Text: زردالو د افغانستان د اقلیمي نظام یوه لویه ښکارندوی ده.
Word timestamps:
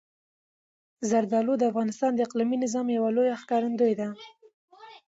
زردالو 1.09 1.53
د 1.57 1.63
افغانستان 1.71 2.11
د 2.13 2.19
اقلیمي 2.27 2.57
نظام 2.65 2.87
یوه 2.97 3.09
لویه 3.15 3.35
ښکارندوی 3.41 3.93
ده. 3.99 4.07